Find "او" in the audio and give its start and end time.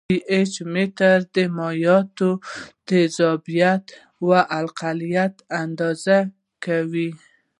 4.19-4.27